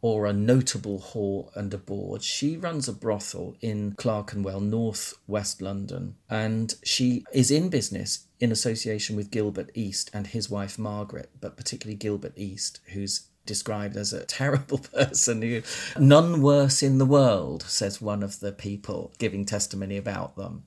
[0.00, 2.22] or a notable whore and a bawd.
[2.22, 8.52] She runs a brothel in Clerkenwell, north west London, and she is in business in
[8.52, 14.12] association with Gilbert East and his wife Margaret, but particularly Gilbert East, who's described as
[14.12, 15.62] a terrible person who
[15.98, 20.62] none worse in the world, says one of the people giving testimony about them.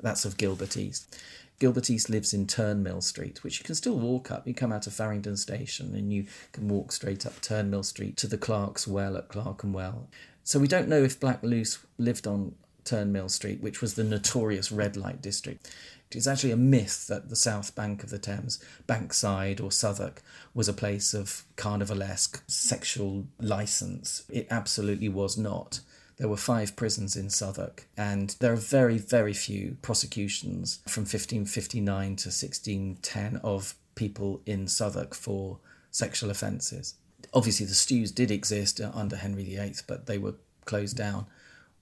[0.00, 1.18] That's of Gilbert East.
[1.58, 4.46] Gilbert East lives in Turnmill Street, which you can still walk up.
[4.46, 8.26] You come out of Farringdon Station and you can walk straight up Turnmill Street to
[8.26, 10.08] the Clerk's Well at Clerkenwell.
[10.44, 14.70] So we don't know if Black Luce lived on Turnmill Street, which was the notorious
[14.70, 15.70] red light district.
[16.10, 20.22] It is actually a myth that the south bank of the Thames, Bankside or Southwark,
[20.54, 24.22] was a place of carnivalesque sexual license.
[24.30, 25.80] It absolutely was not.
[26.18, 32.06] There were five prisons in Southwark, and there are very, very few prosecutions from 1559
[32.16, 35.58] to 1610 of people in Southwark for
[35.90, 36.94] sexual offences.
[37.34, 41.26] Obviously, the stews did exist under Henry VIII, but they were closed down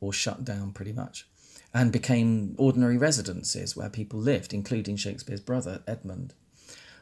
[0.01, 1.27] or shut down pretty much
[1.75, 6.33] and became ordinary residences where people lived, including Shakespeare's brother, Edmund.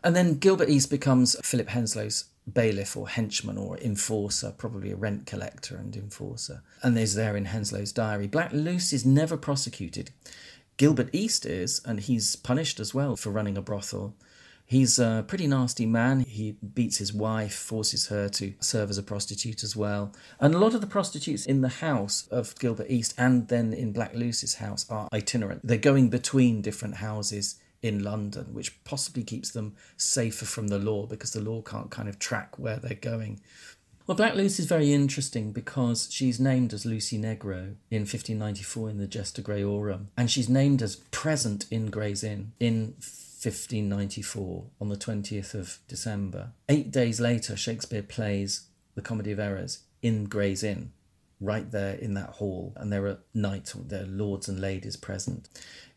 [0.04, 5.26] And then Gilbert East becomes Philip Henslowe's bailiff or henchman or enforcer, probably a rent
[5.26, 6.62] collector and enforcer.
[6.82, 8.26] And there's there in Henslowe's diary.
[8.26, 10.10] Black Luce is never prosecuted.
[10.76, 14.14] Gilbert East is, and he's punished as well for running a brothel.
[14.64, 16.20] He's a pretty nasty man.
[16.20, 20.12] He beats his wife, forces her to serve as a prostitute as well.
[20.40, 23.92] And a lot of the prostitutes in the house of Gilbert East and then in
[23.92, 25.60] Black Luce's house are itinerant.
[25.62, 31.06] They're going between different houses in London, which possibly keeps them safer from the law
[31.06, 33.40] because the law can't kind of track where they're going.
[34.06, 38.98] Well, Black Luce is very interesting because she's named as Lucy Negro in 1594 in
[38.98, 44.96] the Gesta Grayorum, and she's named as present in Gray's Inn in 1594 on the
[44.96, 46.50] 20th of December.
[46.68, 48.66] Eight days later, Shakespeare plays
[48.96, 50.92] The Comedy of Errors in Gray's Inn,
[51.42, 55.48] right there in that hall, and there are knights, there are lords and ladies present.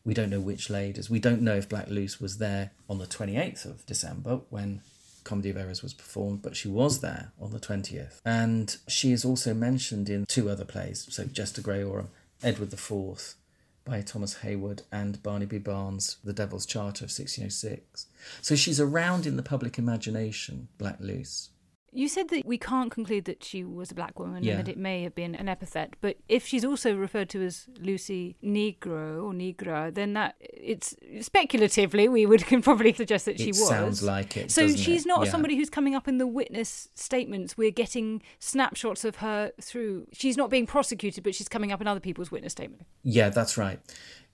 [0.04, 1.10] We don't know which ladies.
[1.10, 4.82] We don't know if Black Luce was there on the 28th of December when
[5.24, 8.22] Comedy of Errors was performed, but she was there on the 20th.
[8.24, 12.08] And she is also mentioned in two other plays, so Gesta Grayorum,
[12.44, 13.36] Edward IV
[13.84, 18.08] by Thomas Heywood, and Barnaby Barnes' The Devil's Charter of 1606.
[18.42, 21.50] So she's around in the public imagination, Black Luce.
[21.96, 24.54] You said that we can't conclude that she was a black woman Yeah.
[24.58, 27.68] and that it may have been an epithet, but if she's also referred to as
[27.80, 33.46] Lucy Negro or Negra, then that it's speculatively we would can probably suggest that she
[33.50, 33.68] It was.
[33.70, 35.08] sounds like it, So she's it?
[35.08, 35.32] not Yeah.
[35.32, 37.58] somebody who's coming up in the witness statements.
[37.58, 40.08] We're getting snapshots of her through.
[40.12, 42.86] She's not being prosecuted, but she's coming up in other people's witness statement.
[43.04, 43.80] Yeah, that's right.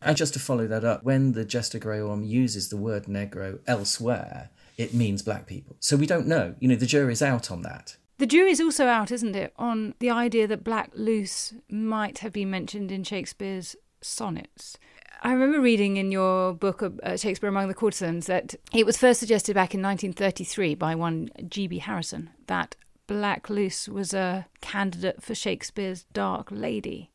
[0.01, 4.49] And just to follow that up, when the Gesta Grayorum uses the word Negro elsewhere,
[4.81, 5.75] it means black people.
[5.79, 6.55] So we don't know.
[6.59, 7.97] You know, the jury's out on that.
[8.17, 12.51] The jury's also out, isn't it, on the idea that Black Luce might have been
[12.51, 14.77] mentioned in Shakespeare's sonnets.
[15.23, 19.19] I remember reading in your book, uh, Shakespeare Among the Courtesans, that it was first
[19.19, 21.79] suggested back in 1933 by one G.B.
[21.79, 22.75] Harrison that
[23.07, 27.11] Black Luce was a candidate for Shakespeare's Dark Lady.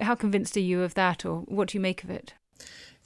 [0.00, 2.34] How convinced are you of that, or what do you make of it?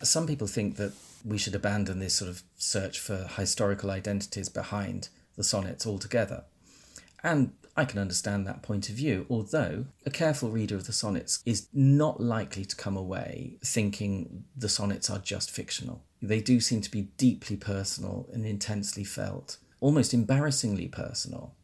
[0.03, 0.93] Some people think that
[1.25, 6.45] we should abandon this sort of search for historical identities behind the sonnets altogether.
[7.23, 11.43] And I can understand that point of view, although a careful reader of the sonnets
[11.47, 16.03] is not likely to come away thinking the sonnets are just fictional.
[16.21, 21.55] They do seem to be deeply personal and intensely felt, almost embarrassingly personal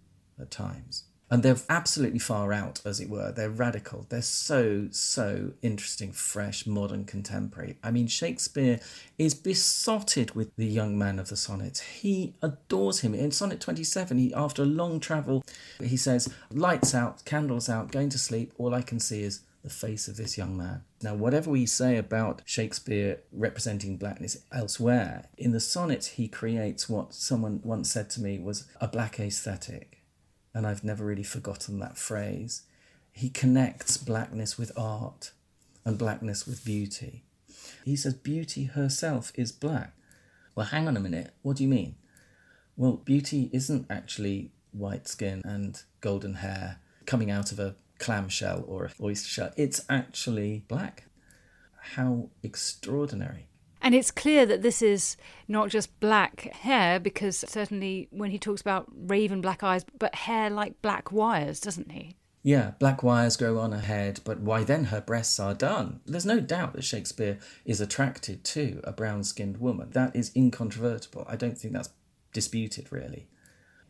[0.41, 1.05] at times.
[1.35, 3.33] And they're absolutely far out, as it were.
[3.33, 4.07] They're radical.
[4.09, 7.77] They're so, so interesting, fresh, modern, contemporary.
[7.83, 8.79] I mean, Shakespeare
[9.19, 11.81] is besotted with the young man of the sonnets.
[11.81, 13.15] He adores him.
[13.15, 15.43] In Sonnet 27, he, after a long travel,
[15.83, 18.53] he says, Lights out, candles out, going to sleep.
[18.57, 20.83] All I can see is the face of this young man.
[21.03, 27.13] Now, whatever we say about Shakespeare representing blackness elsewhere, in the sonnets he creates what
[27.13, 30.04] someone once said to me was a black aesthetic
[30.55, 32.63] and I've never really forgotten that phrase.
[33.13, 35.33] He connects blackness with art
[35.85, 37.25] and blackness with beauty.
[37.85, 39.93] He says beauty herself is black.
[40.55, 41.35] Well, hang on a minute.
[41.43, 41.97] What do you mean?
[42.77, 48.87] Well, beauty isn't actually white skin and golden hair coming out of a clamshell or
[48.87, 49.51] an oyster shell.
[49.57, 51.05] It's actually black.
[51.95, 53.47] How extraordinary.
[53.85, 58.63] And it's clear that this is not just black hair, because certainly when he talks
[58.63, 62.17] about raven black eyes, but hair like black wires, doesn't he?
[62.43, 66.01] Yeah, black wires grow on her head, but why then her breasts are dun?
[66.07, 69.91] There's no doubt that Shakespeare is attracted to a brown skinned woman.
[69.91, 71.27] That is incontrovertible.
[71.29, 71.91] I don't think that's
[72.33, 73.29] disputed, really.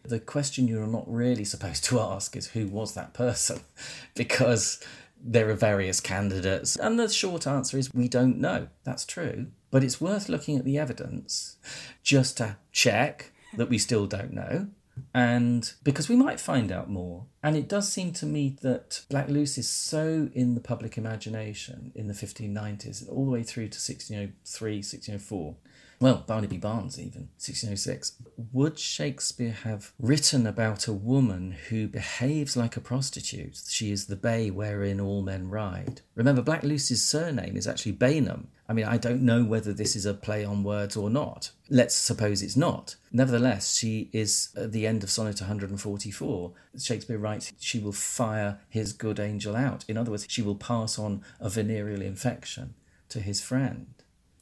[0.02, 3.61] The question you're not really supposed to ask is who was that person?
[4.16, 4.85] because
[5.24, 6.76] there are various candidates.
[6.76, 8.68] And the short answer is we don't know.
[8.85, 9.46] That's true.
[9.74, 11.56] But it's worth looking at the evidence
[12.04, 14.68] just to check that we still don't know.
[15.12, 17.24] And because we might find out more.
[17.42, 21.90] And it does seem to me that Black Luce is so in the public imagination
[21.96, 25.56] in the 1590s, all the way through to 1603, 1604.
[26.00, 28.20] Well, Barnaby Barnes, even, 1606.
[28.52, 33.61] Would Shakespeare have written about a woman who behaves like a prostitute?
[33.68, 36.00] She is the bay wherein all men ride.
[36.14, 38.46] Remember, Black Lucy's surname is actually Bainham.
[38.68, 41.50] I mean, I don't know whether this is a play on words or not.
[41.68, 42.96] Let's suppose it's not.
[43.12, 46.52] Nevertheless, she is at the end of Sonnet 144.
[46.78, 49.85] Shakespeare writes, she will fire his good angel out.
[49.87, 52.75] In other words, she will pass on a venereal infection
[53.10, 53.93] to his friend.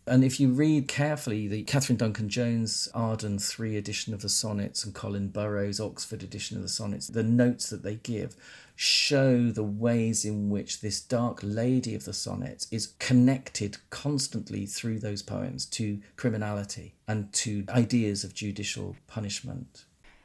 [0.07, 4.84] And if you read carefully the Katherine Duncan Jones Arden 3 edition of the sonnets
[4.84, 8.34] and Colin Burrow's Oxford edition of the sonnets, the notes that they give
[8.74, 14.98] show the ways in which this dark lady of the sonnets is connected constantly through
[14.98, 19.84] those poems to criminality and to ideas of judicial punishment.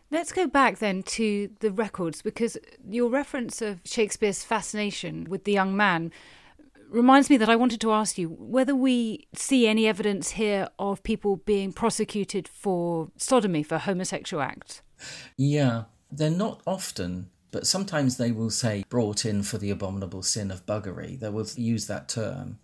[0.09, 2.57] Let's go back then to the records because
[2.89, 6.11] your reference of Shakespeare's fascination with the young man
[6.89, 11.03] reminds me that I wanted to ask you whether we see any evidence here of
[11.03, 14.81] people being prosecuted for sodomy, for homosexual acts.
[15.37, 20.51] Yeah, they're not often, but sometimes they will say brought in for the abominable sin
[20.51, 21.19] of buggery.
[21.19, 22.59] They will use that term.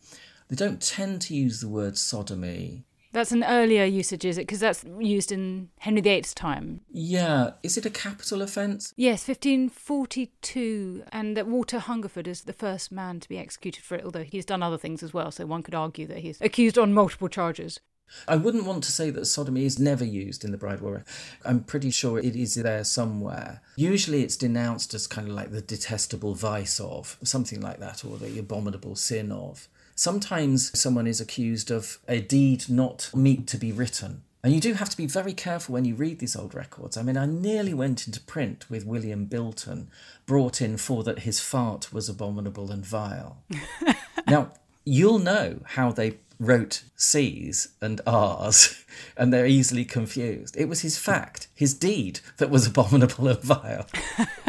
[0.50, 4.42] They don't tend to use the word sodomy that's an earlier usage, is it?
[4.42, 6.82] Because that's used in Henry VIII's time.
[6.92, 7.52] Yeah.
[7.64, 8.94] Is it a capital offence?
[8.98, 11.04] Yes, 1542.
[11.12, 14.46] And that Walter Hungerford is the first man to be executed for it, although he's
[14.46, 15.32] done other things as well.
[15.32, 17.80] So one could argue that he's accused on multiple charges.
[18.28, 21.04] I wouldn't want to say that sodomy is never used in the Bridewell.
[21.46, 23.62] I'm pretty sure it is there somewhere.
[23.76, 28.18] Usually it's denounced as kind of like the detestable vice of, something like that, or
[28.18, 29.68] the abominable sin of.
[29.96, 34.24] Sometimes someone is accused of a deed not meet to be written.
[34.44, 36.98] And you do have to be very careful when you read these old records.
[36.98, 39.90] I mean, I nearly went into print with William Bilton,
[40.26, 43.38] brought in for that his fart was abominable and vile.
[44.28, 44.52] now,
[44.84, 48.84] you'll know how they wrote C's and R's,
[49.18, 50.58] and they're easily confused.
[50.58, 53.88] It was his fact, his deed, that was abominable and vile.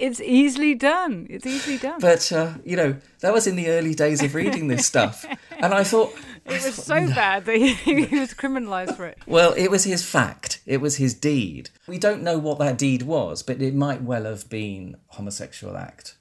[0.00, 1.26] it's easily done.
[1.30, 2.00] It's easily done.
[2.00, 5.24] But uh, you know, that was in the early days of reading this stuff,
[5.58, 6.12] and I thought
[6.46, 7.14] it was thought, so no.
[7.14, 9.18] bad that he, he was criminalised for it.
[9.26, 10.60] Well, it was his fact.
[10.66, 11.70] It was his deed.
[11.86, 16.14] We don't know what that deed was, but it might well have been homosexual act.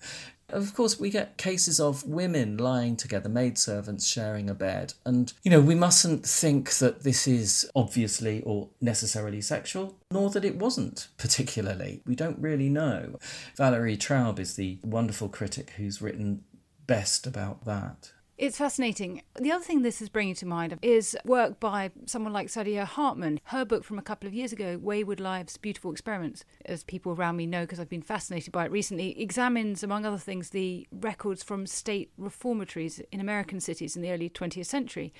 [0.51, 4.93] Of course, we get cases of women lying together, maidservants sharing a bed.
[5.05, 10.45] And, you know, we mustn't think that this is obviously or necessarily sexual, nor that
[10.45, 12.01] it wasn't particularly.
[12.05, 13.19] We don't really know.
[13.55, 16.43] Valerie Traub is the wonderful critic who's written
[16.87, 18.11] best about that.
[18.39, 19.21] It's fascinating.
[19.37, 23.41] The other thing this is bringing to mind is work by someone like Saidiya Hartman.
[23.43, 27.35] Her book from a couple of years ago, Wayward Lives, Beautiful Experiments, as people around
[27.35, 31.43] me know because I've been fascinated by it recently, examines, among other things, the records
[31.43, 35.13] from state reformatories in American cities in the early 20th century.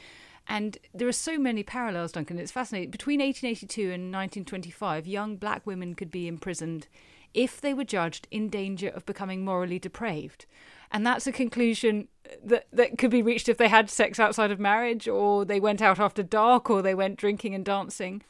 [0.48, 2.40] And there are so many parallels, Duncan.
[2.40, 2.90] It's fascinating.
[2.90, 6.88] Between 1882 and 1925, young black women could be imprisoned
[7.34, 10.46] if they were judged in danger of becoming morally depraved.
[10.92, 12.08] And that's a conclusion
[12.44, 15.82] that, that could be reached if they had sex outside of marriage, or they went
[15.82, 18.24] out after dark, or they went drinking and dancing.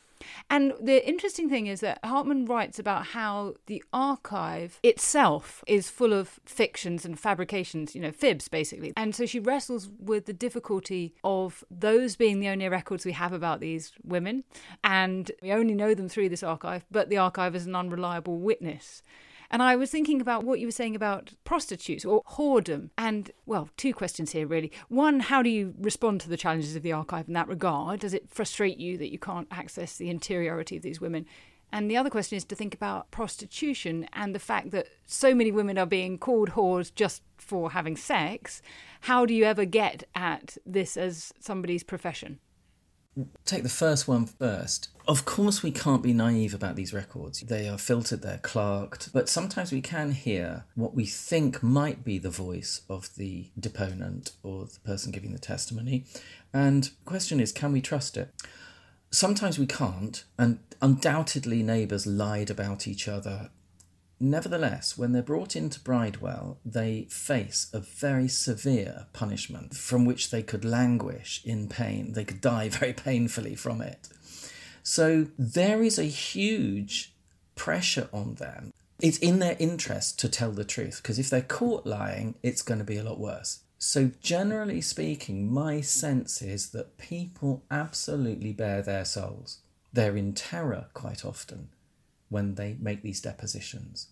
[0.49, 6.13] And the interesting thing is that Hartman writes about how the archive itself is full
[6.13, 8.93] of fictions and fabrications, you know, fibs basically.
[8.97, 13.33] And so she wrestles with the difficulty of those being the only records we have
[13.33, 14.43] about these women.
[14.83, 19.01] And we only know them through this archive, but the archive is an unreliable witness.
[19.51, 22.91] And I was thinking about what you were saying about prostitutes or whoredom.
[22.97, 24.71] And, well, two questions here, really.
[24.89, 28.01] One, how do you respond to the challenges of the archive in that regard?
[28.01, 31.25] Does it frustrate you that you can't access the interiority of these women?
[31.71, 35.51] And the other question is to think about prostitution and the fact that so many
[35.51, 38.61] women are being called whores just for having sex.
[39.01, 42.39] How do you ever get at this as somebody's profession?
[43.45, 44.89] Take the first one first.
[45.07, 47.41] Of course, we can't be naive about these records.
[47.41, 52.19] They are filtered, they're clerked, but sometimes we can hear what we think might be
[52.19, 56.05] the voice of the deponent or the person giving the testimony.
[56.53, 58.31] And the question is, can we trust it?
[59.11, 63.49] Sometimes we can't, and undoubtedly neighbours lied about each other
[64.19, 70.43] Nevertheless, when they're brought into Bridewell, they face a very severe punishment from which they
[70.43, 72.11] could languish in pain.
[72.13, 74.09] They could die very painfully from it.
[74.83, 77.13] So there is a huge
[77.55, 78.73] pressure on them.
[79.01, 82.79] It's in their interest to tell the truth because if they're caught lying, it's going
[82.79, 83.61] to be a lot worse.
[83.81, 89.59] So, generally speaking, my sense is that people absolutely bare their souls.
[89.93, 91.69] They're in terror quite often
[92.29, 94.07] when they make these depositions.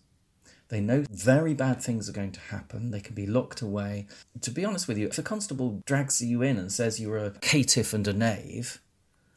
[0.70, 2.91] They know very bad things are going to happen.
[2.91, 4.07] They can be locked away.
[4.41, 7.32] To be honest with you, if a constable drags you in and says you're a
[7.32, 8.82] caitiff and a knave,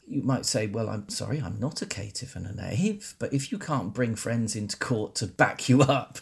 [0.07, 3.15] you might say, Well, I'm sorry, I'm not a caitiff and a knave.
[3.17, 6.19] But if you can't bring friends into court to back you up,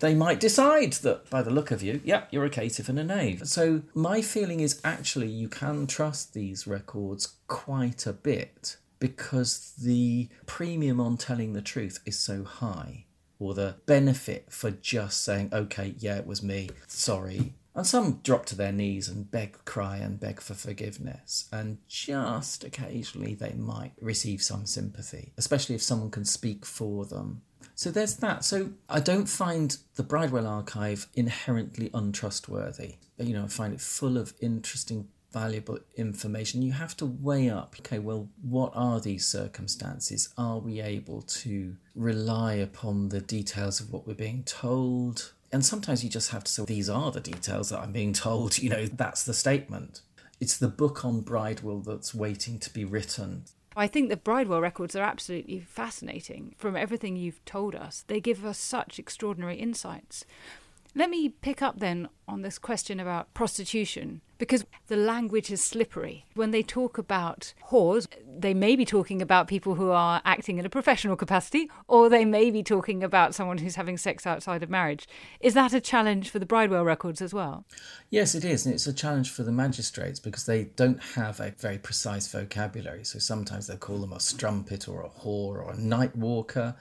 [0.00, 3.04] they might decide that by the look of you, yeah, you're a caitiff and a
[3.04, 3.46] knave.
[3.46, 10.28] So my feeling is actually you can trust these records quite a bit because the
[10.46, 13.04] premium on telling the truth is so high,
[13.40, 18.44] or the benefit for just saying, okay, yeah, it was me, sorry, And some drop
[18.46, 21.48] to their knees and beg, cry, and beg for forgiveness.
[21.52, 27.42] And just occasionally they might receive some sympathy, especially if someone can speak for them.
[27.74, 28.44] So there's that.
[28.44, 32.96] So I don't find the Bridewell archive inherently untrustworthy.
[33.18, 36.62] You know, I find it full of interesting valuable information.
[36.62, 40.32] You have to weigh up okay, well, what are these circumstances?
[40.36, 45.32] Are we able to rely upon the details of what we're being told?
[45.52, 48.58] And sometimes you just have to say, these are the details that I'm being told,
[48.64, 50.00] you know, that's the statement.
[50.40, 53.44] It's the book on Bridewell that's waiting to be written.
[53.76, 56.54] I think the Bridewell records are absolutely fascinating.
[56.58, 60.24] From everything you've told us, they give us such extraordinary insights.
[60.94, 66.26] Let me pick up then on this question about prostitution because the language is slippery.
[66.34, 70.66] When they talk about whores, they may be talking about people who are acting in
[70.66, 74.68] a professional capacity, or they may be talking about someone who's having sex outside of
[74.68, 75.06] marriage.
[75.38, 77.64] Is that a challenge for the Bridewell records as well?
[78.10, 78.66] Yes, it is.
[78.66, 83.04] And it's a challenge for the magistrates because they don't have a very precise vocabulary.
[83.04, 86.74] So sometimes they'll call them a strumpet or a whore or a night walker.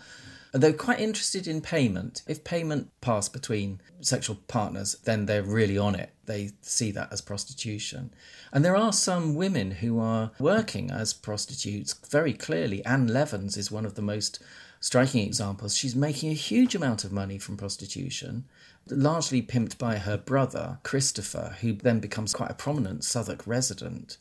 [0.54, 2.24] They're quite interested in payment.
[2.28, 6.12] If payment passed between sexual partners, then they're really on it.
[6.26, 8.14] They see that as prostitution.
[8.52, 12.84] And there are some women who are working as prostitutes very clearly.
[12.86, 14.44] Anne Levens is one of the most
[14.82, 15.78] striking examples.
[15.78, 18.46] She's making a huge amount of money from prostitution,
[18.90, 24.18] largely pimped by her brother, Christopher, who then becomes quite a prominent Southwark resident.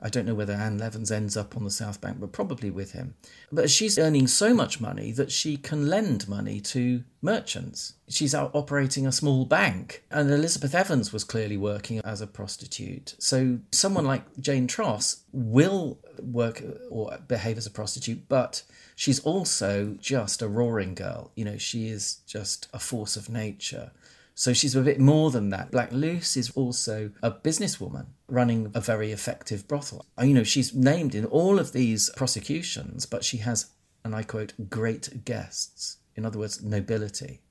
[0.00, 2.92] I don't know whether Anne Levens ends up on the South Bank, but probably with
[2.92, 3.14] him.
[3.50, 7.94] But she's earning so much money that she can lend money to merchants.
[8.08, 10.04] She's out operating a small bank.
[10.10, 13.14] And Elizabeth Evans was clearly working as a prostitute.
[13.18, 18.62] So someone like Jane Tross will work or behave as a prostitute, but
[18.94, 21.30] she's also just a roaring girl.
[21.34, 23.90] You know, she is just a force of nature.
[24.34, 25.70] So she's a bit more than that.
[25.70, 30.06] Black Luce is also a businesswoman running a very effective brothel.
[30.20, 33.66] You know, she's named in all of these prosecutions, but she has,
[34.04, 35.98] and I quote, great guests.
[36.16, 37.42] In other words, nobility.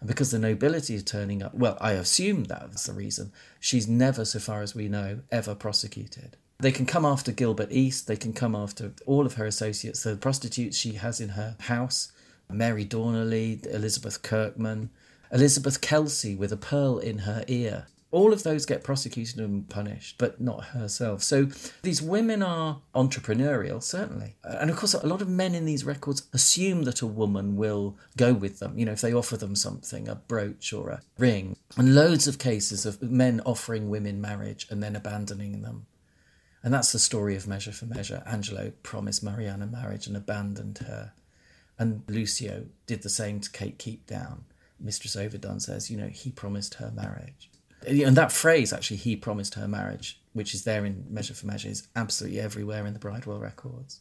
[0.00, 4.24] And because the nobility is turning up, well, I assume that's the reason, she's never,
[4.26, 6.36] so far as we know, ever prosecuted.
[6.58, 10.16] They can come after Gilbert East, they can come after all of her associates, the
[10.16, 12.12] prostitutes she has in her house
[12.52, 14.90] Mary Dorneley, Elizabeth Kirkman,
[15.32, 17.86] Elizabeth Kelsey with a pearl in her ear.
[18.12, 21.22] All of those get prosecuted and punished, but not herself.
[21.22, 21.46] So
[21.82, 24.34] these women are entrepreneurial, certainly.
[24.42, 27.96] And of course, a lot of men in these records assume that a woman will
[28.16, 31.56] go with them, you know, if they offer them something, a brooch or a ring.
[31.76, 35.86] And loads of cases of men offering women marriage and then abandoning them.
[36.64, 38.24] And that's the story of Measure for Measure.
[38.26, 41.12] Angelo promised Mariana marriage and abandoned her.
[41.78, 44.40] And Lucio did the same to Kate Keepdown.
[44.80, 47.50] Mistress Overdone says, you know, he promised her marriage.
[47.86, 51.68] And that phrase, actually, he promised her marriage, which is there in Measure for Measure,
[51.68, 54.00] is absolutely everywhere in the Bridewell records.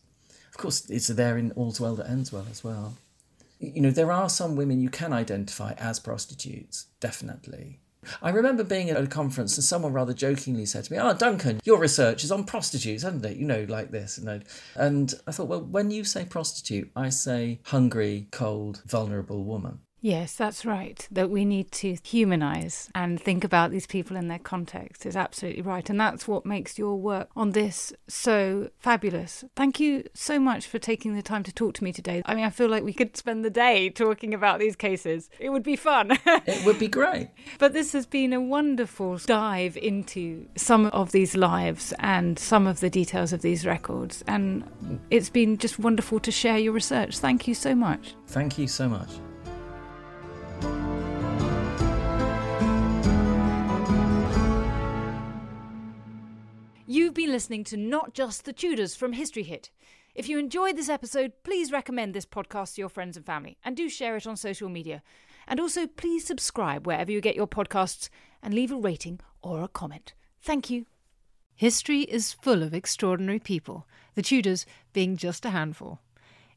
[0.50, 2.98] Of course, it's there in All's Well That Ends Well as well.
[3.60, 7.80] You know, there are some women you can identify as prostitutes, definitely.
[8.22, 11.60] I remember being at a conference and someone rather jokingly said to me, Oh, Duncan,
[11.66, 13.38] your research is on prostitutes, hasn't it?
[13.38, 14.18] You know, like this.
[14.18, 19.80] And, and I thought, well, when you say prostitute, I say hungry, cold, vulnerable woman.
[20.02, 21.08] Yes, that's right.
[21.12, 25.62] That we need to humanize and think about these people in their context is absolutely
[25.62, 25.90] right.
[25.90, 29.44] And that's what makes your work on this so fabulous.
[29.56, 32.22] Thank you so much for taking the time to talk to me today.
[32.26, 35.30] I mean, I feel like we could spend the day talking about these cases.
[35.40, 36.12] It would be fun.
[36.26, 37.30] it would be great.
[37.58, 42.80] But this has been a wonderful dive into some of these lives and some of
[42.80, 44.24] the details of these records.
[44.28, 47.18] And it's been just wonderful to share your research.
[47.18, 48.16] Thank you so much.
[48.28, 49.10] Thank you so much.
[56.92, 59.70] You've been listening to Not Just the Tudors from History Hit.
[60.16, 63.78] If you enjoyed this episode, please recommend this podcast to your friends and family and
[63.78, 65.04] do share it on social media.
[65.48, 68.10] And also, please subscribe wherever you get your podcasts
[68.42, 70.16] and leave a rating or a comment.
[70.42, 70.88] Thank you.
[71.54, 76.00] History is full of extraordinary people, the Tudors being just a handful.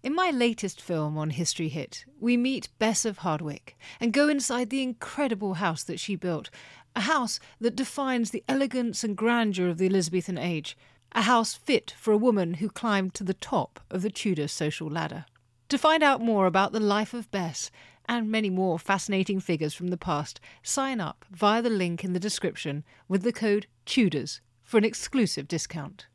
[0.02, 4.70] In my latest film on History Hit, we meet Bess of Hardwick and go inside
[4.70, 6.50] the incredible house that she built,
[6.94, 10.76] a house that defines the elegance and grandeur of the Elizabethan age,
[11.12, 14.88] a house fit for a woman who climbed to the top of the Tudor social
[14.88, 15.24] ladder.
[15.68, 17.70] To find out more about the life of Bess
[18.06, 22.20] and many more fascinating figures from the past, sign up via the link in the
[22.20, 26.06] description with the code TUDORS for an exclusive discount.